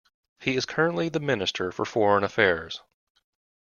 He 0.39 0.55
is 0.55 0.65
currently 0.65 1.09
the 1.09 1.19
Minister 1.19 1.71
for 1.71 1.85
Foreign 1.85 2.23
Affairs. 2.23 2.81